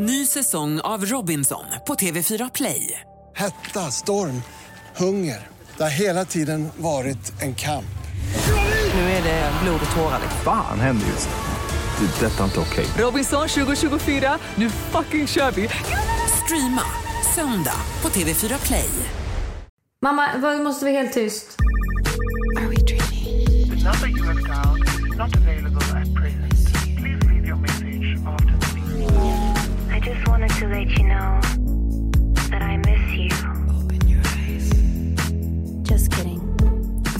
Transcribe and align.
Ny 0.00 0.26
säsong 0.26 0.80
av 0.80 1.04
Robinson 1.04 1.64
på 1.86 1.94
TV4 1.94 2.50
Play. 2.54 3.00
Hetta, 3.36 3.80
storm, 3.80 4.42
hunger. 4.96 5.46
Det 5.76 5.82
har 5.82 5.90
hela 5.90 6.24
tiden 6.24 6.68
varit 6.76 7.42
en 7.42 7.54
kamp. 7.54 7.98
Nu 8.94 9.00
är 9.00 9.22
det 9.22 9.52
blod 9.62 9.80
och 9.90 9.96
tårar. 9.96 10.20
Fan 10.44 10.80
händer 10.80 11.06
just 11.06 11.28
nu. 11.28 12.06
Det. 12.06 12.26
är 12.26 12.30
Detta 12.30 12.40
är 12.40 12.44
inte 12.44 12.60
okej. 12.60 12.86
Robinson 12.98 13.48
2024, 13.48 14.38
nu 14.54 14.70
fucking 14.70 15.26
kör 15.26 15.50
vi! 15.50 15.68
Streama 16.44 16.82
söndag 17.34 17.80
på 18.00 18.08
TV4 18.08 18.66
Play. 18.66 18.90
Mamma, 20.02 20.28
vad 20.38 20.60
måste 20.60 20.84
vara 20.84 20.94
helt 20.94 21.12
tyst? 21.12 21.56
The 21.56 22.94
number 23.84 24.08
you 24.08 24.24
have 24.24 24.42
dialed 24.42 25.18
not 25.18 25.36
available 25.36 25.98
at 25.98 26.14
present. 26.14 26.47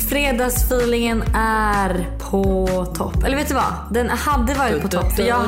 Fredagsfeelingen 0.09 1.23
är 1.34 2.19
på 2.19 2.66
topp. 2.96 3.24
Eller 3.24 3.37
vet 3.37 3.48
du 3.48 3.55
vad? 3.55 3.74
Den 3.91 4.10
hade 4.10 4.55
varit 4.55 4.82
på 4.82 4.88
topp. 4.88 5.16
För 5.16 5.23
jag, 5.23 5.41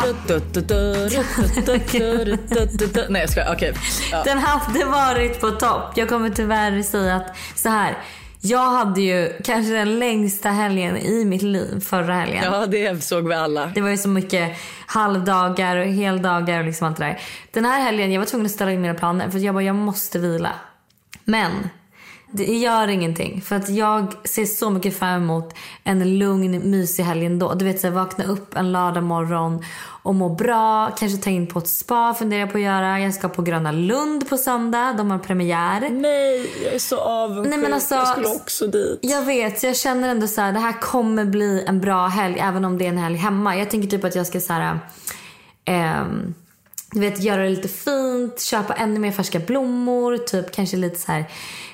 Nej 3.10 3.20
jag 3.20 3.30
skojar, 3.30 3.54
okej. 3.54 3.74
Ja. 4.12 4.22
den 4.24 4.38
hade 4.38 4.84
varit 4.84 5.40
på 5.40 5.50
topp. 5.50 5.92
Jag 5.94 6.08
kommer 6.08 6.30
tyvärr 6.30 6.82
säga 6.82 7.16
att 7.16 7.36
så 7.54 7.68
här. 7.68 7.98
Jag 8.42 8.70
hade 8.70 9.00
ju 9.00 9.32
kanske 9.44 9.72
den 9.72 9.98
längsta 9.98 10.48
helgen 10.48 10.96
i 10.96 11.24
mitt 11.24 11.42
liv 11.42 11.80
förra 11.80 12.14
helgen. 12.14 12.44
ja 12.44 12.66
det 12.66 13.04
såg 13.04 13.28
vi 13.28 13.34
alla. 13.34 13.66
Det 13.66 13.80
var 13.80 13.88
ju 13.88 13.96
så 13.96 14.08
mycket 14.08 14.56
halvdagar 14.86 15.76
och 15.76 15.86
heldagar 15.86 16.58
och 16.60 16.66
liksom 16.66 16.86
allt 16.86 16.96
det 16.96 17.04
där. 17.04 17.20
Den 17.52 17.64
här 17.64 17.80
helgen, 17.80 18.12
jag 18.12 18.20
var 18.20 18.26
tvungen 18.26 18.46
att 18.46 18.52
ställa 18.52 18.72
in 18.72 18.80
mina 18.80 18.94
planer 18.94 19.30
för 19.30 19.38
jag 19.38 19.54
bara, 19.54 19.64
jag 19.64 19.76
måste 19.76 20.18
vila. 20.18 20.52
Men 21.24 21.50
det 22.32 22.56
gör 22.56 22.88
ingenting 22.88 23.42
för 23.42 23.56
att 23.56 23.68
jag 23.68 24.28
ser 24.28 24.44
så 24.44 24.70
mycket 24.70 24.98
fram 24.98 25.22
emot 25.22 25.54
en 25.84 26.18
lugn, 26.18 26.70
mysig 26.70 27.02
helg 27.02 27.26
ändå. 27.26 27.54
Du 27.54 27.64
vet 27.64 27.80
så 27.80 27.86
här, 27.86 27.94
vakna 27.94 28.24
upp 28.24 28.56
en 28.56 28.72
lördag 28.72 29.04
morgon 29.04 29.64
och 30.02 30.14
må 30.14 30.28
bra, 30.28 30.90
kanske 30.98 31.18
ta 31.18 31.30
in 31.30 31.46
på 31.46 31.58
ett 31.58 31.68
spa 31.68 32.14
funderar 32.14 32.40
jag 32.40 32.52
på 32.52 32.58
att 32.58 32.64
göra. 32.64 33.00
Jag 33.00 33.14
ska 33.14 33.28
på 33.28 33.42
Gröna 33.42 33.72
Lund 33.72 34.28
på 34.28 34.36
söndag, 34.36 34.94
de 34.98 35.10
har 35.10 35.18
premiär. 35.18 35.88
Nej, 35.90 36.50
jag 36.64 36.74
är 36.74 36.78
så 36.78 36.98
avundsjuk. 36.98 37.50
Nej, 37.50 37.58
men 37.58 37.74
alltså- 37.74 37.94
jag 37.94 38.08
skulle 38.08 38.28
också 38.28 38.66
dit. 38.66 38.98
Jag 39.02 39.22
vet, 39.22 39.62
jag 39.62 39.76
känner 39.76 40.08
ändå 40.08 40.26
så 40.26 40.40
här, 40.40 40.52
det 40.52 40.60
här 40.60 40.80
kommer 40.80 41.24
bli 41.24 41.64
en 41.66 41.80
bra 41.80 42.06
helg 42.06 42.38
även 42.40 42.64
om 42.64 42.78
det 42.78 42.84
är 42.84 42.88
en 42.88 42.98
helg 42.98 43.16
hemma. 43.16 43.56
Jag 43.56 43.70
tänker 43.70 43.88
typ 43.88 44.04
att 44.04 44.14
jag 44.14 44.26
ska 44.26 44.40
så 44.40 44.52
här, 44.52 44.78
ehm, 45.64 46.34
du 46.92 47.00
vet, 47.00 47.22
göra 47.22 47.42
det 47.42 47.50
lite 47.50 47.68
fint, 47.68 48.40
köpa 48.40 48.74
ännu 48.74 49.00
mer 49.00 49.12
färska 49.12 49.38
blommor, 49.38 50.18
typ 50.18 50.52
kanske 50.52 50.76
lite 50.76 50.98
så 50.98 51.12
här 51.12 51.24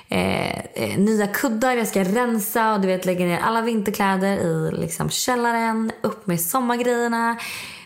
eh, 0.09 0.59
eh, 0.59 0.97
nya 0.97 1.27
kuddar. 1.27 1.73
Jag 1.73 1.87
ska 1.87 2.03
rensa 2.03 2.73
och 2.73 2.81
du 2.81 2.87
vet 2.87 3.05
lägga 3.05 3.25
ner 3.25 3.39
alla 3.39 3.61
vinterkläder 3.61 4.37
i 4.37 4.71
liksom 4.71 5.09
källaren, 5.09 5.91
upp 6.01 6.27
med 6.27 6.41
sommargrejerna. 6.41 7.37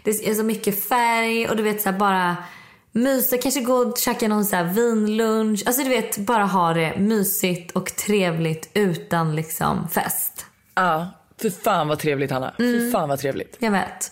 Det 0.04 0.30
är 0.30 0.34
så 0.34 0.44
mycket 0.44 0.88
färg 0.88 1.48
och 1.50 1.56
du 1.56 1.64
vet 1.64 1.82
så 1.82 1.90
här 1.90 1.98
bara 1.98 2.38
mysa, 2.92 3.38
kanske 3.38 3.62
gå 3.62 3.74
och 3.74 3.98
käka 3.98 4.28
någon 4.28 4.46
så 4.46 4.56
här 4.56 4.64
vinlunch. 4.64 5.64
Alltså 5.66 5.84
du 5.84 5.90
vet 5.90 6.18
bara 6.18 6.44
ha 6.44 6.74
det 6.74 6.98
mysigt 6.98 7.72
och 7.72 7.96
trevligt 7.96 8.70
utan 8.74 9.36
liksom 9.36 9.88
fest. 9.88 10.46
Ja, 10.76 11.08
för 11.42 11.50
fan 11.50 11.88
vad 11.88 12.00
trevligt 12.00 12.32
Hanna. 12.32 12.54
Mm. 12.60 12.80
För 12.80 12.92
fan 12.92 13.10
vad 13.10 13.20
trevligt. 13.20 13.58
Jag 13.60 13.72
vet. 13.72 14.12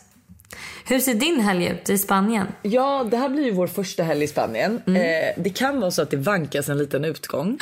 Hur 0.85 0.99
ser 0.99 1.13
din 1.13 1.39
helg 1.39 1.67
ut 1.67 1.89
i 1.89 1.97
Spanien? 1.97 2.47
Ja, 2.61 3.07
det 3.11 3.17
här 3.17 3.29
blir 3.29 3.43
ju 3.43 3.51
vår 3.51 3.67
första 3.67 4.03
helg 4.03 4.23
i 4.23 4.27
Spanien. 4.27 4.81
Eh, 4.87 5.33
det 5.37 5.49
kan 5.49 5.79
vara 5.79 5.91
så 5.91 6.01
att 6.01 6.11
det 6.11 6.17
vankas 6.17 6.69
en 6.69 6.77
liten 6.77 7.05
utgång. 7.05 7.57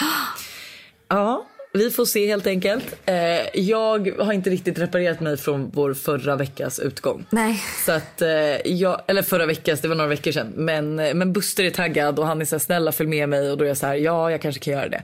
ja, 1.08 1.46
vi 1.74 1.92
får 1.92 2.06
se 2.06 2.28
helt 2.28 2.48
enkelt. 2.48 2.96
Eh, 3.06 3.60
jag 3.60 4.12
har 4.20 4.34
inte 4.34 4.50
riktigt 4.50 4.80
reparerat 4.80 5.20
mig 5.20 5.38
från 5.38 5.72
vår 5.74 5.94
förra 5.94 6.36
veckas 6.36 6.80
utgång. 6.80 7.26
Nej. 7.30 7.64
Så 7.86 7.92
att 7.92 8.22
eh, 8.22 8.30
jag, 8.66 9.02
eller 9.08 9.22
förra 9.22 9.46
veckas, 9.46 9.82
det 9.82 9.88
var 9.88 9.96
några 9.96 10.10
veckor 10.10 10.32
sedan. 10.32 10.54
Men, 10.56 11.00
eh, 11.00 11.14
men 11.14 11.34
Buster 11.34 11.64
är 11.64 11.70
taggad 11.70 12.20
och 12.20 12.28
han 12.28 12.42
är 12.42 12.46
så 12.46 12.56
här, 12.56 12.60
snälla 12.60 12.92
följ 12.92 13.10
med 13.10 13.30
mig 13.30 13.52
och 13.52 13.58
då 13.58 13.64
är 13.64 13.68
jag 13.68 13.78
så 13.78 13.88
här, 13.88 13.96
ja 13.96 14.32
jag 14.32 14.42
kanske 14.42 14.62
kan 14.62 14.74
göra 14.74 14.90
det. 14.90 15.04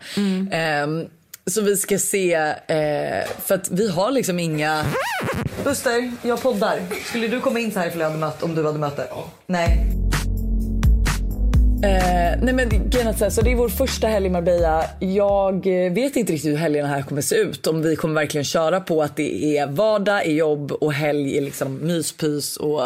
Ehm, 0.52 1.07
så 1.46 1.62
vi 1.62 1.78
ska 1.78 2.00
se, 2.00 2.34
eh, 2.34 3.28
för 3.46 3.56
att 3.56 3.72
vi 3.72 3.90
har 3.90 4.12
liksom 4.12 4.40
inga... 4.40 4.86
Buster, 5.64 6.12
jag 6.22 6.42
poddar. 6.42 6.80
Skulle 7.06 7.28
du 7.28 7.40
komma 7.40 7.59
in 7.59 7.72
så 7.72 7.80
här 7.80 7.88
ifall 7.88 8.00
jag 8.02 8.08
hade 8.08 8.20
möte, 8.20 8.46
om 8.46 8.56
du 8.56 8.66
hade 8.66 8.80
möte? 8.80 9.08
Nej. 9.48 9.88
Eh, 11.84 12.40
nej 12.42 12.54
men 12.54 12.70
grejen 12.90 13.31
så 13.31 13.42
det 13.42 13.52
är 13.52 13.56
vår 13.56 13.70
första 13.70 14.08
helg 14.08 14.26
i 14.26 14.30
Marbella. 14.30 14.86
Jag 15.00 15.86
eh, 15.86 15.94
vet 15.94 16.16
inte 16.16 16.34
riktigt 16.34 16.52
hur 16.52 16.58
helgen 16.58 16.86
här 16.86 17.02
kommer 17.02 17.22
se 17.22 17.36
ut. 17.36 17.68
Om 17.68 17.81
vi 17.81 17.96
kommer 17.96 18.16
verkligen 18.16 18.46
köra 18.46 18.80
på 18.80 19.04
att 19.04 19.16
det 19.16 19.58
är 19.58 19.68
vardag, 19.68 20.25
är 20.25 20.31
jobb 20.31 20.72
och 20.72 20.94
helg 20.94 21.38
är 21.38 21.42
liksom 21.42 21.78
myspys 21.78 22.58
och 22.58 22.81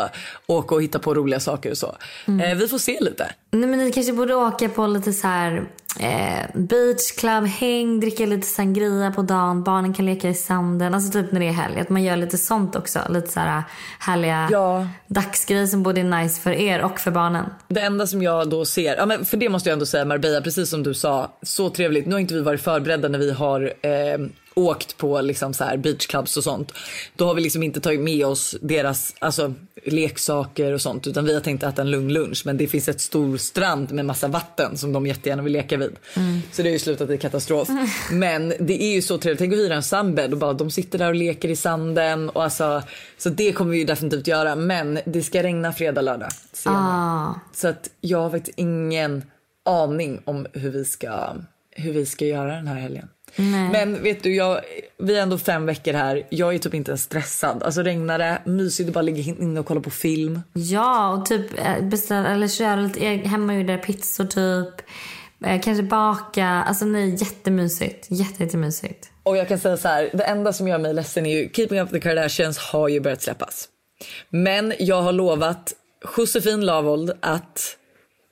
åka 0.47 0.75
och 0.75 0.83
hitta 0.83 0.99
på 0.99 1.13
roliga 1.13 1.39
saker 1.39 1.71
och 1.71 1.77
så. 1.77 1.95
Eh, 2.27 2.57
vi 2.57 2.67
får 2.67 2.77
se 2.77 2.97
lite. 3.01 3.31
Nej, 3.51 3.69
men 3.69 3.79
ni 3.79 3.91
kanske 3.91 4.13
borde 4.13 4.35
åka 4.35 4.69
på 4.69 4.87
lite 4.87 5.13
så 5.13 5.27
här 5.27 5.67
eh, 5.99 6.45
beach 6.53 7.11
club, 7.19 7.45
häng, 7.45 7.99
dricka 7.99 8.25
lite 8.25 8.47
sangria 8.47 9.11
på 9.11 9.21
dagen. 9.21 9.63
Barnen 9.63 9.93
kan 9.93 10.05
leka 10.05 10.29
i 10.29 10.33
sanden. 10.33 10.93
Alltså 10.93 11.11
typ 11.11 11.31
när 11.31 11.39
det 11.39 11.47
är 11.47 11.51
helg. 11.51 11.79
Att 11.79 11.89
man 11.89 12.03
gör 12.03 12.15
lite 12.15 12.37
sånt 12.37 12.75
också. 12.75 12.99
Lite 13.09 13.27
så 13.31 13.39
här 13.39 13.63
härliga 13.99 14.47
Ja. 14.51 14.87
dagsgrejer 15.07 15.65
som 15.65 15.83
både 15.83 15.99
är 16.01 16.21
nice 16.21 16.41
för 16.41 16.51
er 16.51 16.81
och 16.81 16.99
för 16.99 17.11
barnen. 17.11 17.45
Det 17.67 17.81
enda 17.81 18.07
som 18.07 18.21
jag 18.23 18.49
då 18.49 18.65
ser, 18.65 18.95
ja 18.95 19.05
men 19.05 19.25
för 19.25 19.37
det 19.37 19.49
måste 19.49 19.69
jag 19.69 19.73
ändå 19.73 19.85
säga 19.85 20.05
Marbella, 20.05 20.41
precis 20.41 20.69
som 20.69 20.83
du 20.83 20.93
sa, 20.93 21.31
så 21.41 21.69
trevligt. 21.69 22.05
Nu 22.05 22.15
har 22.15 22.19
inte 22.19 22.33
vi 22.33 22.41
varit 22.41 22.61
förberedda 22.61 23.07
när 23.07 23.19
vi 23.19 23.31
har 23.31 23.61
eh, 23.81 24.27
åkt 24.57 24.97
på 24.97 25.21
liksom 25.21 25.53
så 25.53 25.63
här 25.63 25.77
beachclubs 25.77 26.37
och 26.37 26.43
sånt. 26.43 26.71
Då 27.15 27.25
har 27.25 27.33
vi 27.33 27.41
liksom 27.41 27.63
inte 27.63 27.81
tagit 27.81 27.99
med 27.99 28.25
oss 28.25 28.55
deras 28.61 29.15
alltså, 29.19 29.53
leksaker 29.85 30.73
och 30.73 30.81
sånt 30.81 31.07
utan 31.07 31.25
vi 31.25 31.33
har 31.33 31.41
tänkt 31.41 31.63
äta 31.63 31.81
en 31.81 31.91
lugn 31.91 32.13
lunch 32.13 32.41
men 32.45 32.57
det 32.57 32.67
finns 32.67 32.89
ett 32.89 33.01
stor 33.01 33.37
strand 33.37 33.91
med 33.91 34.05
massa 34.05 34.27
vatten 34.27 34.77
som 34.77 34.93
de 34.93 35.07
jättegärna 35.07 35.43
vill 35.43 35.53
leka 35.53 35.77
vid. 35.77 35.95
Så 36.51 36.61
det 36.61 36.69
har 36.69 36.73
ju 36.73 36.79
slutat 36.79 37.09
i 37.09 37.17
katastrof. 37.17 37.67
Men 38.11 38.53
det 38.59 38.83
är 38.83 38.93
ju 38.93 39.01
så 39.01 39.17
trevligt, 39.17 39.39
tänk 39.39 39.53
att 39.53 39.59
hyra 39.59 39.75
en 39.75 39.83
sandbädd 39.83 40.33
och 40.33 40.39
bara 40.39 40.53
de 40.53 40.71
sitter 40.71 40.99
där 40.99 41.07
och 41.07 41.15
leker 41.15 41.49
i 41.49 41.55
sanden 41.55 42.29
och 42.29 42.43
alltså 42.43 42.83
så 43.17 43.29
det 43.29 43.51
kommer 43.51 43.71
vi 43.71 43.77
ju 43.77 43.85
definitivt 43.85 44.27
göra 44.27 44.55
men 44.55 44.99
det 45.05 45.21
ska 45.21 45.43
regna 45.43 45.73
fredag, 45.73 46.01
lördag. 46.01 46.29
Ah. 46.65 47.33
Så 47.53 47.67
att 47.67 47.89
jag 48.01 48.17
har 48.17 48.29
faktiskt 48.29 48.57
ingen 48.57 49.23
aning 49.65 50.21
om 50.25 50.47
hur 50.53 50.71
vi 50.71 50.85
ska, 50.85 51.35
hur 51.71 51.93
vi 51.93 52.05
ska 52.05 52.25
göra 52.25 52.55
den 52.55 52.67
här 52.67 52.79
helgen. 52.79 53.09
Men 53.71 54.03
vet 54.03 54.23
du, 54.23 54.35
jag, 54.35 54.61
vi 54.99 55.17
är 55.17 55.21
ändå 55.21 55.37
fem 55.37 55.65
veckor 55.65 55.93
här. 55.93 56.27
Jag 56.29 56.53
är 56.55 56.59
typ 56.59 56.73
inte 56.73 56.91
ens 56.91 57.03
stressad. 57.03 57.63
Alltså 57.63 57.81
regnar 57.81 58.19
det, 58.19 58.41
mysigt 58.45 58.87
att 58.89 58.93
bara 58.93 59.01
ligga 59.01 59.21
inne 59.41 59.59
och 59.59 59.65
kolla 59.65 59.81
på 59.81 59.89
film. 59.89 60.41
Ja, 60.53 61.09
och 61.13 61.25
typ 61.25 61.59
eh, 61.59 61.81
beställa 61.83 62.29
eller 62.29 62.47
köra 62.47 62.75
lite 62.75 62.99
eg- 62.99 63.25
hemmagjorda 63.25 63.77
pizzor 63.77 64.25
typ. 64.25 64.85
Eh, 65.45 65.61
kanske 65.61 65.83
baka. 65.83 66.45
Alltså 66.47 66.85
nej, 66.85 67.09
jättemysigt. 67.19 68.07
Jätte, 68.09 68.43
jättemysigt. 68.43 69.09
Och 69.23 69.37
jag 69.37 69.47
kan 69.47 69.59
säga 69.59 69.77
så 69.77 69.87
här, 69.87 70.09
det 70.13 70.23
enda 70.23 70.53
som 70.53 70.67
gör 70.67 70.77
mig 70.77 70.93
ledsen 70.93 71.25
är 71.25 71.37
ju 71.37 71.49
Keeping 71.53 71.79
Up 71.79 71.89
the 71.89 71.99
Kardashians 71.99 72.57
har 72.57 72.87
ju 72.87 72.99
börjat 72.99 73.21
släppas. 73.21 73.69
Men 74.29 74.73
jag 74.79 75.01
har 75.01 75.11
lovat 75.13 75.73
Josefin 76.17 76.65
Lavold 76.65 77.11
att 77.19 77.77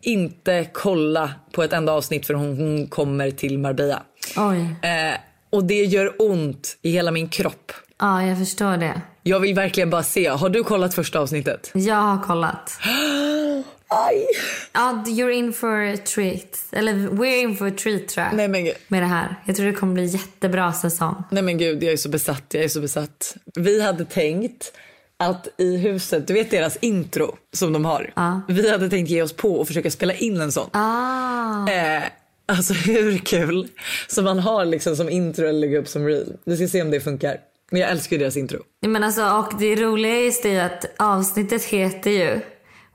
inte 0.01 0.67
kolla 0.73 1.33
på 1.51 1.63
ett 1.63 1.73
enda 1.73 1.91
avsnitt 1.94 2.25
för 2.27 2.33
hon, 2.33 2.57
hon 2.57 2.88
kommer 2.88 3.31
till 3.31 3.59
Marbella. 3.59 4.03
Oj. 4.38 4.75
Eh, 4.90 5.18
och 5.50 5.63
det 5.63 5.84
gör 5.84 6.16
ont 6.19 6.78
i 6.81 6.91
hela 6.91 7.12
min 7.12 7.29
kropp. 7.29 7.72
Ja, 8.00 8.23
jag 8.23 8.38
förstår 8.38 8.78
det. 8.78 9.01
Jag 9.23 9.40
vill 9.40 9.56
verkligen 9.56 9.90
bara 9.90 10.03
se. 10.03 10.28
Har 10.28 10.50
du 10.50 10.63
kollat 10.63 10.94
första 10.94 11.19
avsnittet? 11.19 11.72
Jag 11.73 11.96
har 11.96 12.23
kollat. 12.23 12.79
Aj! 13.88 14.28
Ja, 14.74 15.03
you're 15.07 15.29
in 15.31 15.54
for 15.54 15.94
a 15.94 15.98
treat. 16.15 16.65
Eller 16.71 16.94
we're 16.94 17.42
in 17.42 17.56
for 17.57 17.68
a 17.68 17.71
treat 17.77 18.07
tror 18.07 18.25
jag. 18.25 18.36
Nej 18.36 18.48
men, 18.48 18.65
gud. 18.65 18.74
Med 18.88 19.01
det 19.01 19.07
här. 19.07 19.36
Jag 19.45 19.56
tror 19.56 19.65
det 19.65 19.74
kommer 19.74 19.94
bli 19.94 20.06
jättebra 20.06 20.74
säsong. 20.74 21.24
nej 21.31 21.44
men 21.44 21.57
gud, 21.57 21.83
jag 21.83 21.94
är 21.94 21.98
så 21.98 22.09
besatt. 22.09 22.44
Jag 22.54 22.63
är 22.63 22.68
så 22.68 22.81
besatt. 22.81 23.36
Vi 23.56 23.81
hade 23.81 24.06
tänkt 24.06 24.74
att 25.18 25.48
i 25.57 25.77
huset, 25.77 26.27
du 26.27 26.33
vet 26.33 26.51
deras 26.51 26.77
intro 26.81 27.38
som 27.54 27.74
de 27.74 27.86
har. 27.86 28.13
Vi 28.48 28.71
hade 28.71 28.89
tänkt 28.89 29.09
ge 29.09 29.21
oss 29.21 29.33
på 29.33 29.56
och 29.56 29.68
försöka 29.68 29.92
spela 29.92 30.13
in 30.13 30.42
en 30.42 30.51
sån. 30.51 30.69
Ah. 30.71 31.68
Eh, 31.71 32.04
alltså 32.45 32.74
hur 32.92 33.18
kul? 33.18 33.68
Som 34.07 34.24
man 34.25 34.39
har 34.39 34.65
liksom 34.65 34.95
som 34.95 35.09
intro 35.09 35.47
eller 35.47 35.59
lägga 35.59 35.80
upp 35.80 35.88
som 35.88 36.06
reel. 36.07 36.38
Vi 36.45 36.57
ska 36.57 36.68
se 36.68 36.81
om 36.81 36.92
det 36.92 37.00
funkar. 37.00 37.38
Men 37.71 37.81
jag 37.81 37.89
älskar 37.92 38.15
ju 38.15 38.19
deras 38.19 38.38
intro. 38.38 38.59
Men 38.88 39.03
alltså, 39.03 39.25
och 39.30 39.53
det 39.59 39.75
roliga 39.75 40.15
är 40.15 40.25
just 40.25 40.44
det 40.44 40.59
att 40.59 40.86
avsnittet 41.00 41.63
heter 41.63 42.12
ju 42.12 42.39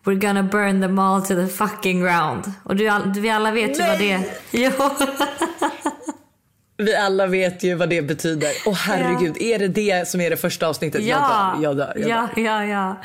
We're 0.04 0.20
gonna 0.26 0.42
burn 0.42 0.80
them 0.80 0.98
all 0.98 1.22
to 1.22 1.34
the 1.34 1.46
fucking 1.46 2.00
ground. 2.00 2.52
Och 2.64 2.76
du, 2.76 2.90
vi 3.20 3.30
alla 3.30 3.50
vet 3.50 3.78
ju 3.80 3.82
vad 3.86 3.98
det 3.98 4.12
är. 4.12 4.22
Jo. 4.50 4.70
Vi 6.76 6.96
alla 6.96 7.26
vet 7.26 7.62
ju 7.62 7.74
vad 7.74 7.88
det 7.88 8.02
betyder. 8.02 8.50
Och 8.66 8.76
herregud, 8.76 9.36
är 9.40 9.58
det 9.58 9.68
det 9.68 10.08
som 10.08 10.20
är 10.20 10.30
det 10.30 10.36
första 10.36 10.68
avsnittet? 10.68 11.02
Ja, 11.02 11.56
Jag 11.62 11.76
dör, 11.76 11.92
jag 11.92 12.02
dör. 12.02 12.08
Jag 12.08 12.10
ja, 12.10 12.28
dör. 12.34 12.42
ja, 12.42 12.64
ja. 12.64 13.00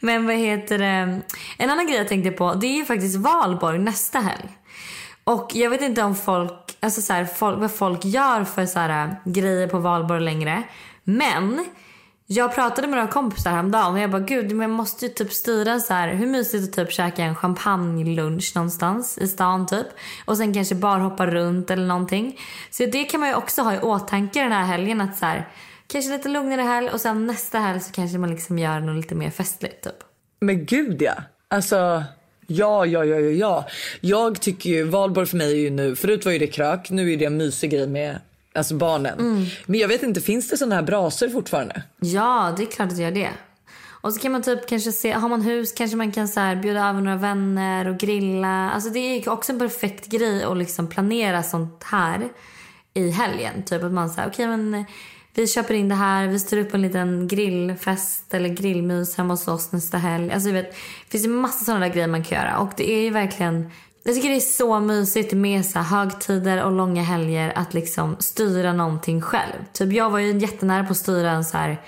Men 0.00 0.26
vad 0.26 0.36
heter 0.36 0.78
det? 0.78 1.20
En 1.58 1.70
annan 1.70 1.86
grej 1.86 1.96
jag 1.96 2.08
tänkte 2.08 2.30
på, 2.30 2.54
det 2.54 2.66
är 2.66 2.76
ju 2.76 2.84
faktiskt 2.84 3.16
valborg 3.16 3.78
nästa 3.78 4.18
helg. 4.18 4.48
Och 5.28 5.50
jag 5.54 5.70
vet 5.70 5.82
inte 5.82 6.02
om 6.02 6.14
folk, 6.14 6.76
alltså 6.80 7.02
så 7.02 7.12
här, 7.12 7.24
folk, 7.24 7.58
vad 7.58 7.72
folk 7.72 8.04
gör 8.04 8.44
för 8.44 8.66
så 8.66 8.78
här, 8.78 9.06
äh, 9.06 9.32
grejer 9.32 9.66
på 9.66 9.78
valborg 9.78 10.20
längre. 10.20 10.62
Men 11.04 11.66
jag 12.26 12.54
pratade 12.54 12.88
med 12.88 12.96
några 12.96 13.12
kompisar 13.12 13.50
häromdagen 13.50 13.92
och 13.92 14.00
jag 14.00 14.10
bara 14.10 14.22
gud 14.22 14.52
men 14.52 14.60
jag 14.60 14.70
måste 14.70 15.06
ju 15.06 15.12
typ 15.12 15.32
styra 15.32 15.80
så 15.80 15.94
här 15.94 16.08
hur 16.08 16.26
mysigt 16.26 16.68
att 16.68 16.72
typ 16.72 16.92
käka 16.92 17.22
en 17.22 17.34
champagnelunch 17.34 18.52
någonstans 18.54 19.18
i 19.18 19.28
stan 19.28 19.66
typ. 19.66 19.86
Och 20.24 20.36
sen 20.36 20.54
kanske 20.54 20.74
bara 20.74 20.98
hoppa 20.98 21.26
runt 21.26 21.70
eller 21.70 21.86
någonting. 21.86 22.38
Så 22.70 22.86
det 22.86 23.04
kan 23.04 23.20
man 23.20 23.28
ju 23.28 23.34
också 23.34 23.62
ha 23.62 23.74
i 23.74 23.78
åtanke 23.78 24.42
den 24.42 24.52
här 24.52 24.64
helgen 24.64 25.00
att 25.00 25.18
så 25.18 25.26
här, 25.26 25.48
kanske 25.86 26.12
lite 26.12 26.28
lugnare 26.28 26.62
helg 26.62 26.90
och 26.90 27.00
sen 27.00 27.26
nästa 27.26 27.58
helg 27.58 27.80
så 27.80 27.92
kanske 27.92 28.18
man 28.18 28.30
liksom 28.30 28.58
gör 28.58 28.80
något 28.80 28.96
lite 28.96 29.14
mer 29.14 29.30
festligt 29.30 29.84
typ. 29.84 29.98
Men 30.40 30.66
gud 30.66 31.02
ja. 31.02 31.14
Alltså, 31.48 32.04
ja, 32.50 32.86
ja, 32.86 33.04
ja, 33.04 33.18
ja, 33.18 33.30
ja. 33.30 33.66
Jag 34.00 34.40
tycker 34.40 34.70
ju, 34.70 34.82
valborg 34.82 35.26
för 35.26 35.36
mig 35.36 35.52
är 35.52 35.56
ju 35.56 35.70
nu, 35.70 35.96
förut 35.96 36.24
var 36.24 36.32
ju 36.32 36.38
det 36.38 36.46
krök, 36.46 36.90
nu 36.90 37.12
är 37.12 37.16
det 37.16 37.24
en 37.24 37.36
mysig 37.36 37.70
grej 37.70 37.86
med 37.86 38.18
alltså 38.54 38.74
barnen. 38.74 39.46
Men 39.66 39.80
jag 39.80 39.88
vet 39.88 40.02
inte, 40.02 40.20
finns 40.20 40.48
det 40.50 40.56
sådana 40.56 40.74
här 40.74 40.82
brasor 40.82 41.28
fortfarande? 41.28 41.82
Ja, 42.00 42.54
det 42.56 42.62
är 42.62 42.66
klart 42.66 42.88
att 42.88 42.96
det 42.96 43.02
gör 43.02 43.10
det. 43.10 43.30
Och 44.00 44.14
så 44.14 44.20
kan 44.20 44.32
man 44.32 44.42
typ 44.42 44.68
kanske 44.68 44.92
se, 44.92 45.12
har 45.12 45.28
man 45.28 45.42
hus 45.42 45.72
kanske 45.72 45.96
man 45.96 46.12
kan 46.12 46.28
så 46.28 46.40
här 46.40 46.56
bjuda 46.56 46.88
över 46.88 47.00
några 47.00 47.16
vänner 47.16 47.88
och 47.88 47.98
grilla. 47.98 48.70
Alltså 48.70 48.90
det 48.90 48.98
är 48.98 49.28
också 49.28 49.52
en 49.52 49.58
perfekt 49.58 50.06
grej 50.06 50.44
att 50.44 50.56
liksom 50.56 50.86
planera 50.86 51.42
sånt 51.42 51.84
här 51.84 52.28
i 52.94 53.10
helgen. 53.10 53.62
Typ 53.62 53.82
att 53.82 53.92
man 53.92 54.10
säger 54.10 54.28
okej 54.28 54.46
men 54.46 54.74
eh, 54.74 54.84
vi 55.34 55.46
köper 55.46 55.74
in 55.74 55.88
det 55.88 55.94
här, 55.94 56.26
vi 56.26 56.38
styr 56.38 56.58
upp 56.58 56.74
en 56.74 56.82
liten 56.82 57.28
grillfest 57.28 58.34
eller 58.34 58.48
grillmys 58.48 59.16
hemma 59.16 59.32
hos 59.32 59.48
oss 59.48 59.72
nästa 59.72 59.98
helg. 59.98 60.32
Alltså 60.32 60.50
vet, 60.50 60.70
det 60.70 61.10
finns 61.10 61.24
ju 61.24 61.28
massa 61.28 61.64
sådana 61.64 61.86
där 61.86 61.92
grejer 61.92 62.08
man 62.08 62.24
kan 62.24 62.38
göra 62.38 62.58
och 62.58 62.72
det 62.76 62.90
är 62.90 63.02
ju 63.02 63.10
verkligen 63.10 63.70
jag 64.02 64.14
tycker 64.14 64.28
det 64.28 64.36
är 64.36 64.40
så 64.40 64.80
mysigt 64.80 65.32
med 65.32 65.66
så 65.66 65.78
högtider 65.78 66.64
och 66.64 66.72
långa 66.72 67.02
helger 67.02 67.52
att 67.54 67.74
liksom 67.74 68.16
styra 68.18 68.72
någonting 68.72 69.22
själv. 69.22 69.64
Typ 69.72 69.92
jag 69.92 70.10
var 70.10 70.18
ju 70.18 70.38
jättenära 70.38 70.84
på 70.84 70.92
att 70.92 70.96
styra 70.96 71.30
en 71.30 71.44
så 71.44 71.56
här 71.56 71.80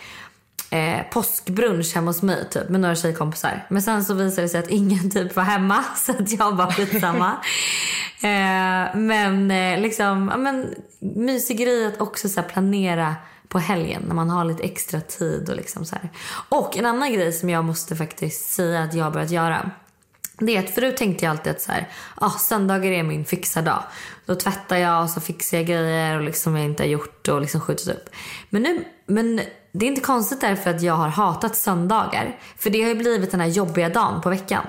eh, 0.70 1.02
påskbrunch 1.10 1.94
hemma 1.94 2.10
hos 2.10 2.22
mig 2.22 2.48
typ 2.50 2.68
med 2.68 2.80
några 2.80 2.94
tjejkompisar. 2.94 3.66
Men 3.70 3.82
sen 3.82 4.04
så 4.04 4.14
visade 4.14 4.42
det 4.42 4.48
sig 4.48 4.60
att 4.60 4.68
ingen 4.68 5.10
typ 5.10 5.36
var 5.36 5.42
hemma 5.42 5.84
så 5.96 6.12
att 6.12 6.32
jag 6.32 6.56
bara 6.56 6.72
skitsamma. 6.72 7.30
eh, 8.22 8.96
men 8.96 9.50
eh, 9.50 9.80
liksom, 9.80 10.28
ja 10.32 10.36
men 10.36 10.74
mysig 10.98 11.58
grej 11.58 11.86
att 11.86 12.00
också 12.00 12.28
så 12.28 12.40
här, 12.40 12.48
planera 12.48 13.14
på 13.48 13.58
helgen 13.58 14.02
när 14.06 14.14
man 14.14 14.30
har 14.30 14.44
lite 14.44 14.62
extra 14.62 15.00
tid 15.00 15.48
och 15.48 15.56
liksom 15.56 15.84
så 15.84 15.96
här. 15.96 16.10
Och 16.48 16.76
en 16.76 16.86
annan 16.86 17.12
grej 17.12 17.32
som 17.32 17.50
jag 17.50 17.64
måste 17.64 17.96
faktiskt 17.96 18.52
säga 18.52 18.82
att 18.82 18.94
jag 18.94 19.04
har 19.04 19.10
börjat 19.10 19.30
göra. 19.30 19.70
Det 20.38 20.56
är 20.56 20.64
att 20.64 20.70
förut 20.70 20.96
tänkte 20.96 21.24
jag 21.24 21.30
alltid 21.30 21.50
att 21.52 21.60
så 21.60 21.72
här, 21.72 21.88
ah, 22.14 22.30
söndagar 22.30 22.90
är 22.90 23.02
min 23.02 23.24
fixardag. 23.24 23.82
Då 24.26 24.34
tvättar 24.34 24.76
jag 24.76 25.02
och 25.02 25.10
så 25.10 25.20
fixar 25.20 25.58
jag 25.58 25.66
grejer 25.66 26.16
och 26.16 26.24
liksom 26.24 26.56
jag 26.56 26.64
inte 26.64 26.82
har 26.82 26.88
gjort 26.88 27.28
och 27.28 27.40
liksom 27.40 27.60
skjutit 27.60 27.88
upp. 27.88 28.10
Men 28.50 28.62
nu, 28.62 28.84
men 29.10 29.40
det 29.72 29.86
är 29.86 29.88
inte 29.88 30.00
konstigt 30.00 30.40
därför 30.40 30.70
att 30.70 30.82
jag 30.82 30.94
har 30.94 31.08
hatat 31.08 31.56
söndagar. 31.56 32.36
För 32.56 32.70
det 32.70 32.82
har 32.82 32.88
ju 32.88 32.94
blivit 32.94 33.30
den 33.30 33.40
här 33.40 33.48
jobbiga 33.48 33.88
dagen 33.88 34.20
på 34.20 34.30
veckan. 34.30 34.64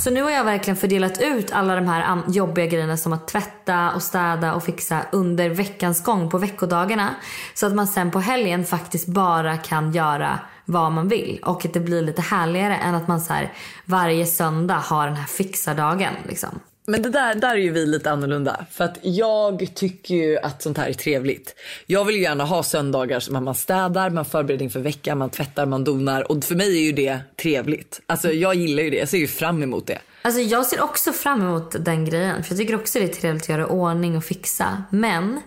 Så 0.00 0.10
nu 0.10 0.22
har 0.22 0.30
jag 0.30 0.44
verkligen 0.44 0.76
fördelat 0.76 1.20
ut 1.20 1.52
alla 1.52 1.74
de 1.74 1.88
här 1.88 2.22
jobbiga 2.28 2.66
grejerna 2.66 2.96
som 2.96 3.12
att 3.12 3.28
tvätta 3.28 3.92
och 3.94 4.02
städa 4.02 4.54
och 4.54 4.64
fixa 4.64 5.00
under 5.12 5.50
veckans 5.50 6.02
gång 6.02 6.30
på 6.30 6.38
veckodagarna. 6.38 7.14
Så 7.54 7.66
att 7.66 7.74
man 7.74 7.86
sen 7.86 8.10
på 8.10 8.20
helgen 8.20 8.64
faktiskt 8.64 9.08
bara 9.08 9.56
kan 9.56 9.92
göra 9.92 10.38
vad 10.64 10.92
man 10.92 11.08
vill. 11.08 11.40
Och 11.44 11.64
att 11.64 11.72
det 11.72 11.80
blir 11.80 12.02
lite 12.02 12.22
härligare 12.22 12.76
än 12.76 12.94
att 12.94 13.08
man 13.08 13.20
så 13.20 13.32
här, 13.32 13.52
varje 13.84 14.26
söndag 14.26 14.78
har 14.78 15.06
den 15.06 15.16
här 15.16 15.26
fixardagen. 15.26 16.14
Liksom. 16.28 16.60
Men 16.88 17.02
det 17.02 17.08
där, 17.08 17.34
där 17.34 17.50
är 17.50 17.56
ju 17.56 17.70
vi 17.70 17.86
lite 17.86 18.10
annorlunda. 18.10 18.66
För 18.70 18.84
att 18.84 18.98
jag 19.02 19.68
tycker 19.74 20.14
ju 20.14 20.38
att 20.38 20.62
sånt 20.62 20.78
här 20.78 20.88
är 20.88 20.92
trevligt. 20.92 21.54
Jag 21.86 22.04
vill 22.04 22.16
ju 22.16 22.22
gärna 22.22 22.44
ha 22.44 22.62
söndagar 22.62 23.20
som 23.20 23.36
att 23.36 23.42
man 23.42 23.54
städar, 23.54 24.10
man 24.10 24.24
förbereder 24.24 24.64
inför 24.64 24.80
veckan, 24.80 25.18
man 25.18 25.30
tvättar, 25.30 25.66
man 25.66 25.84
donar. 25.84 26.32
Och 26.32 26.44
för 26.44 26.54
mig 26.54 26.76
är 26.76 26.82
ju 26.82 26.92
det 26.92 27.20
trevligt. 27.42 28.00
Alltså 28.06 28.32
jag 28.32 28.54
gillar 28.54 28.82
ju 28.82 28.90
det, 28.90 28.96
jag 28.96 29.08
ser 29.08 29.18
ju 29.18 29.26
fram 29.26 29.62
emot 29.62 29.86
det. 29.86 29.98
Alltså 30.22 30.40
jag 30.40 30.66
ser 30.66 30.82
också 30.82 31.12
fram 31.12 31.40
emot 31.40 31.84
den 31.84 32.04
grejen. 32.04 32.44
För 32.44 32.52
jag 32.52 32.58
tycker 32.58 32.74
också 32.74 32.98
det 32.98 33.04
är 33.04 33.08
trevligt 33.08 33.42
att 33.42 33.48
göra 33.48 33.66
ordning 33.66 34.16
och 34.16 34.24
fixa. 34.24 34.82
Men 34.90 35.40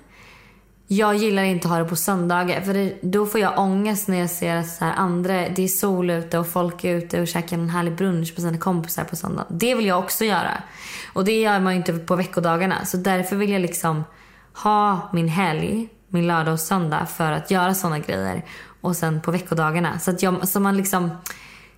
jag 0.94 1.16
gillar 1.16 1.44
inte 1.44 1.68
att 1.68 1.72
ha 1.72 1.80
det 1.80 1.86
på 1.86 1.96
söndagar. 1.96 2.62
För 2.62 2.74
det, 2.74 2.98
då 3.02 3.26
får 3.26 3.42
jag 3.42 3.60
ångest 3.60 4.08
när 4.08 4.20
jag 4.20 4.30
ser 4.30 4.56
att 4.56 4.70
så 4.70 4.86
här 4.86 4.94
andra, 4.94 5.50
det 5.50 5.64
är 5.64 5.68
sol 5.68 6.10
ute 6.10 6.40
och 6.40 6.48
folk 6.48 6.84
är 6.84 6.96
ute 6.96 7.22
och 7.22 7.28
käkar 7.28 7.58
en 7.58 7.70
härlig 7.70 7.96
brunch 7.96 8.34
med 8.36 8.42
sina 8.42 8.58
kompisar 8.58 9.04
på 9.04 9.16
söndag. 9.16 9.46
Det 9.50 9.76
vill 9.76 9.86
jag 9.86 10.00
också 10.00 10.26
göra. 10.26 10.64
Och 11.14 11.26
det 11.26 11.42
gör 11.42 11.60
man 11.60 11.74
ju 11.74 11.78
inte 11.78 11.94
på 11.94 12.16
veckodagarna. 12.16 12.86
Så 12.86 12.98
därför 12.98 13.36
vill 13.36 13.50
jag 13.50 13.62
liksom 13.62 14.04
ha 14.54 15.10
min 15.14 15.28
helg, 15.28 15.90
min 16.08 16.28
lördag 16.28 16.54
och 16.54 16.60
söndag 16.60 17.06
för 17.06 17.32
att 17.32 17.52
göra 17.52 17.74
sådana 17.74 18.00
grejer. 18.00 18.46
Och 18.82 18.96
sen 18.96 19.22
på 19.22 19.32
veckodagarna. 19.32 20.00
Så 20.00 20.12
att 20.12 20.24
jag, 20.24 20.48
så 20.48 20.60
man 20.60 20.78
liksom 20.78 21.10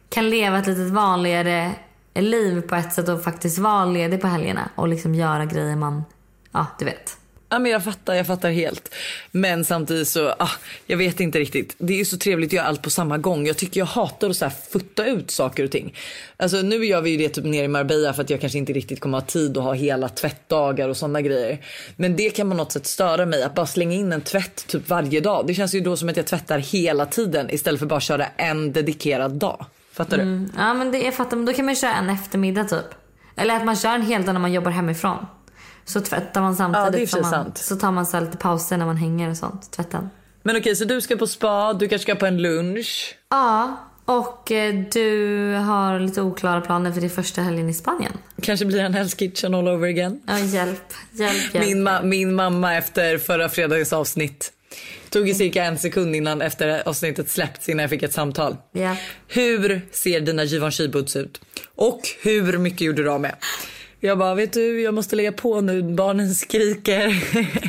kan 0.09 0.30
leva 0.30 0.59
ett 0.59 0.68
lite 0.68 0.94
vanligare 0.94 1.71
liv 2.16 2.62
på 2.62 2.75
ett 2.75 2.94
sätt 2.94 3.09
och 3.09 3.24
faktiskt 3.24 3.59
vara 3.59 3.86
ledig 3.86 4.21
på 4.21 4.27
helgerna. 4.27 4.69
Och 4.75 4.88
liksom 4.88 5.16
göra 5.16 5.45
grejer 5.45 5.75
man, 5.75 6.04
ja 6.51 6.66
du 6.80 6.86
vet. 6.86 7.23
Ja, 7.54 7.60
men 7.60 7.72
jag 7.72 7.84
fattar, 7.84 8.14
jag 8.14 8.28
fattar 8.28 8.52
helt. 8.52 8.96
Men 9.32 9.66
samtidigt 9.66 10.08
så, 10.08 10.30
ah, 10.30 10.50
jag 10.86 10.98
vet 10.98 11.20
inte 11.20 11.40
riktigt. 11.40 11.76
Det 11.78 11.94
är 11.94 11.98
ju 11.98 12.06
så 12.06 12.18
trevligt 12.18 12.50
att 12.50 12.54
göra 12.54 12.66
allt 12.66 12.82
på 12.82 12.90
samma 12.90 13.18
gång. 13.18 13.48
Jag 13.48 13.58
tycker 13.58 13.80
jag 13.80 13.86
hatar 13.86 14.30
att 14.30 14.36
så 14.36 14.46
här 14.46 14.54
futta 14.70 15.06
ut 15.06 15.32
saker 15.32 15.64
och 15.64 15.72
ting. 15.72 15.96
Alltså 16.38 16.58
nu 16.58 16.86
gör 16.86 17.02
vi 17.02 17.10
ju 17.10 17.18
det 17.18 17.30
typ 17.30 17.46
nere 17.46 17.64
i 17.64 17.68
Marbella 17.68 18.14
för 18.14 18.24
att 18.24 18.30
jag 18.30 18.42
kanske 18.42 18.58
inte 18.58 18.74
riktigt 18.74 19.00
kommer 19.00 19.18
ha 19.18 19.26
tid 19.26 19.58
att 19.58 19.64
ha 19.64 19.74
hela 19.74 20.10
tvättdagar 20.10 20.90
och 20.90 20.98
sådana 20.98 21.22
grejer. 21.22 21.58
Men 21.96 22.16
det 22.16 22.30
kan 22.30 22.50
på 22.50 22.56
något 22.56 22.72
sätt 22.72 22.86
störa 22.86 23.26
mig 23.26 23.44
att 23.44 23.56
bara 23.56 23.66
slänga 23.66 23.96
in 23.96 24.14
en 24.14 24.22
tvätt 24.22 24.68
typ 24.68 24.90
varje 24.90 25.20
dag. 25.20 25.48
Det 25.48 25.54
känns 25.54 25.76
ju 25.76 25.82
då 25.82 25.98
som 25.98 26.10
att 26.10 26.18
jag 26.18 26.28
tvättar 26.28 26.60
hela 26.60 27.06
tiden 27.06 27.50
istället 27.50 27.80
för 27.80 27.88
bara 27.88 28.00
köra 28.00 28.26
en 28.38 28.74
dedikerad 28.74 29.32
dag. 29.32 29.66
Fattar 29.92 30.18
du? 30.18 30.24
Mm, 30.24 30.52
ja 30.58 30.74
men 30.74 30.92
det, 30.92 31.00
jag 31.00 31.14
fattar, 31.14 31.38
men 31.38 31.46
då 31.46 31.54
kan 31.54 31.66
man 31.66 31.76
köra 31.76 31.94
en 31.94 32.10
eftermiddag 32.10 32.64
typ. 32.64 32.86
Eller 33.36 33.56
att 33.56 33.66
man 33.66 33.76
kör 33.76 33.96
en 33.96 34.02
hel 34.02 34.26
dag 34.26 34.34
när 34.34 34.42
man 34.42 34.54
jobbar 34.54 34.72
hemifrån. 34.72 35.26
Så 35.85 36.01
tvättar 36.01 36.41
man 36.41 36.56
samtidigt. 36.56 37.00
Ja, 37.01 37.07
som 37.07 37.21
man, 37.21 37.31
sant. 37.31 37.57
Så 37.57 37.75
tar 37.75 37.91
man 37.91 38.06
så 38.06 38.19
lite 38.19 38.38
pauser 38.38 38.77
när 38.77 38.85
man 38.85 38.97
hänger 38.97 39.30
och 39.30 39.38
sånt. 39.38 39.71
Tvätten. 39.71 40.09
Men 40.44 40.57
okej, 40.57 40.75
så 40.75 40.85
du 40.85 41.01
ska 41.01 41.15
på 41.15 41.27
spa, 41.27 41.74
du 41.74 41.88
kanske 41.88 42.03
ska 42.03 42.15
på 42.15 42.25
en 42.25 42.41
lunch. 42.41 43.15
Ja, 43.30 43.77
och 44.06 44.51
eh, 44.51 44.75
du 44.94 45.53
har 45.53 46.00
lite 46.00 46.21
oklara 46.21 46.62
planer 46.62 46.91
för 46.91 47.01
din 47.01 47.09
första 47.09 47.41
helgen 47.41 47.69
i 47.69 47.74
Spanien. 47.74 48.13
Kanske 48.41 48.65
blir 48.65 48.80
en 48.80 48.95
Hell's 48.95 49.18
Kitchen 49.18 49.53
all 49.53 49.68
over 49.68 49.88
again. 49.88 50.21
Ja, 50.27 50.39
hjälp. 50.39 50.94
Hjälp, 51.11 51.54
hjälp. 51.54 51.66
Min, 51.68 51.87
ma- 51.87 52.04
min 52.04 52.35
mamma 52.35 52.75
efter 52.75 53.18
förra 53.18 53.49
fredagens 53.49 53.94
avsnitt 53.94 54.52
tog 55.09 55.28
ju 55.28 55.33
cirka 55.33 55.63
en 55.63 55.78
sekund 55.78 56.16
innan 56.16 56.42
efter 56.42 56.87
avsnittet 56.87 57.30
släppts 57.30 57.69
innan 57.69 57.81
jag 57.81 57.90
fick 57.90 58.04
ett 58.04 58.13
samtal. 58.13 58.57
Ja. 58.71 58.95
Hur 59.28 59.81
ser 59.92 60.19
dina 60.21 60.44
Givenchy-boots 60.44 61.18
ut? 61.18 61.42
Och 61.75 62.02
hur 62.23 62.57
mycket 62.57 62.81
gjorde 62.81 63.04
du 63.04 63.09
av 63.09 63.21
med? 63.21 63.35
Jag 64.06 64.18
bara, 64.18 64.36
vet 64.36 64.54
du, 64.54 64.81
jag 64.81 64.94
måste 64.94 65.16
lägga 65.16 65.31
på 65.31 65.62
nu, 65.62 65.83
barnen 65.83 66.36
skriker. 66.36 67.07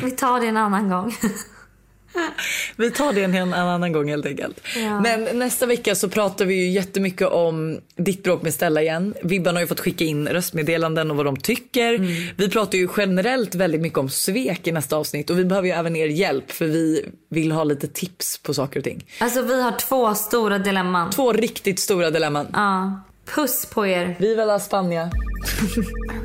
Vi 0.05 0.11
tar 0.11 0.39
det 0.39 0.47
en 0.47 0.57
annan 0.57 0.89
gång. 0.89 1.15
Vi 2.75 2.91
tar 2.91 3.13
det 3.13 3.23
en, 3.23 3.35
en 3.35 3.53
annan 3.53 3.91
gång 3.91 4.09
helt 4.09 4.25
enkelt. 4.25 4.61
Ja. 4.75 4.99
Men 4.99 5.39
nästa 5.39 5.65
vecka 5.65 5.95
så 5.95 6.09
pratar 6.09 6.45
vi 6.45 6.55
ju 6.55 6.69
jättemycket 6.69 7.27
om 7.27 7.79
ditt 7.95 8.23
bråk 8.23 8.41
med 8.41 8.53
Stella 8.53 8.81
igen. 8.81 9.13
Vibban 9.23 9.55
har 9.55 9.61
ju 9.61 9.67
fått 9.67 9.79
skicka 9.79 10.03
in 10.03 10.27
röstmeddelanden 10.27 11.11
och 11.11 11.17
vad 11.17 11.25
de 11.25 11.37
tycker. 11.37 11.93
Mm. 11.93 12.11
Vi 12.37 12.49
pratar 12.49 12.77
ju 12.77 12.87
generellt 12.97 13.55
väldigt 13.55 13.81
mycket 13.81 13.99
om 13.99 14.09
svek 14.09 14.67
i 14.67 14.71
nästa 14.71 14.97
avsnitt 14.97 15.29
och 15.29 15.39
vi 15.39 15.45
behöver 15.45 15.67
ju 15.67 15.73
även 15.73 15.95
er 15.95 16.07
hjälp 16.07 16.51
för 16.51 16.65
vi 16.65 17.05
vill 17.29 17.51
ha 17.51 17.63
lite 17.63 17.87
tips 17.87 18.37
på 18.37 18.53
saker 18.53 18.79
och 18.79 18.83
ting. 18.83 19.05
Alltså 19.19 19.41
vi 19.41 19.61
har 19.61 19.71
två 19.71 20.15
stora 20.15 20.59
dilemman. 20.59 21.11
Två 21.11 21.33
riktigt 21.33 21.79
stora 21.79 22.11
dilemman. 22.11 22.47
Ja. 22.53 23.01
Puss 23.25 23.65
på 23.65 23.87
er. 23.87 24.15
Viva 24.19 24.45
la 24.45 24.59
Spania. 24.59 25.11